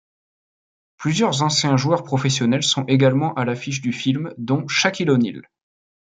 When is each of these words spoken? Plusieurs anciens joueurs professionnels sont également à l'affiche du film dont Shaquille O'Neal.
Plusieurs 0.97 1.43
anciens 1.43 1.77
joueurs 1.77 2.03
professionnels 2.03 2.63
sont 2.63 2.85
également 2.85 3.35
à 3.35 3.45
l'affiche 3.45 3.81
du 3.81 3.93
film 3.93 4.33
dont 4.39 4.67
Shaquille 4.67 5.11
O'Neal. 5.11 5.43